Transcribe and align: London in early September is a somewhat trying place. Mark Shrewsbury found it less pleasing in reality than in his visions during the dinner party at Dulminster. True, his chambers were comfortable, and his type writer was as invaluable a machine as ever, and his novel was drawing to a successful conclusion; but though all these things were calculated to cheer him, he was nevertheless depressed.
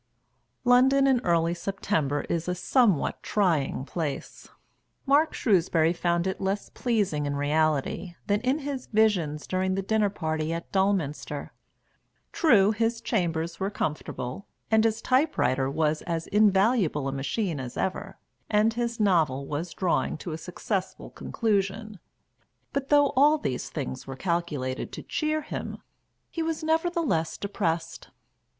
London 0.63 1.05
in 1.05 1.21
early 1.23 1.53
September 1.53 2.21
is 2.21 2.47
a 2.47 2.55
somewhat 2.55 3.21
trying 3.21 3.85
place. 3.85 4.49
Mark 5.05 5.31
Shrewsbury 5.35 5.93
found 5.93 6.25
it 6.25 6.41
less 6.41 6.69
pleasing 6.71 7.27
in 7.27 7.35
reality 7.35 8.15
than 8.25 8.41
in 8.41 8.57
his 8.65 8.87
visions 8.87 9.45
during 9.45 9.75
the 9.75 9.83
dinner 9.83 10.09
party 10.09 10.51
at 10.53 10.71
Dulminster. 10.71 11.51
True, 12.31 12.71
his 12.71 12.99
chambers 12.99 13.59
were 13.59 13.69
comfortable, 13.69 14.47
and 14.71 14.85
his 14.85 15.03
type 15.03 15.37
writer 15.37 15.69
was 15.69 16.01
as 16.01 16.25
invaluable 16.25 17.07
a 17.07 17.11
machine 17.11 17.59
as 17.59 17.77
ever, 17.77 18.17
and 18.49 18.73
his 18.73 18.99
novel 18.99 19.45
was 19.45 19.71
drawing 19.71 20.17
to 20.17 20.31
a 20.31 20.37
successful 20.39 21.11
conclusion; 21.11 21.99
but 22.73 22.89
though 22.89 23.09
all 23.15 23.37
these 23.37 23.69
things 23.69 24.07
were 24.07 24.15
calculated 24.15 24.91
to 24.93 25.03
cheer 25.03 25.41
him, 25.43 25.77
he 26.31 26.41
was 26.41 26.63
nevertheless 26.63 27.37
depressed. 27.37 28.09